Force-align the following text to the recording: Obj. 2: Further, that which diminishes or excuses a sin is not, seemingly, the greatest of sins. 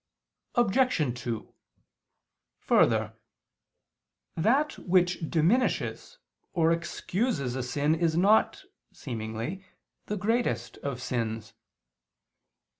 Obj. 0.55 1.13
2: 1.21 1.53
Further, 2.57 3.13
that 4.35 4.79
which 4.79 5.29
diminishes 5.29 6.17
or 6.53 6.71
excuses 6.71 7.55
a 7.55 7.61
sin 7.61 7.93
is 7.93 8.17
not, 8.17 8.63
seemingly, 8.91 9.63
the 10.07 10.17
greatest 10.17 10.77
of 10.77 10.99
sins. 11.03 11.53